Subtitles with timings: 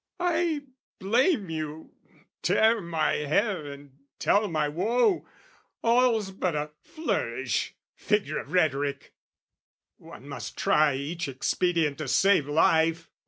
[0.19, 0.63] I
[0.97, 1.91] blame you,
[2.41, 5.27] tear my hair and tell my woe
[5.83, 9.13] All's but a flourish, figure of rhetoric!
[9.97, 13.11] One must try each expedient to save life.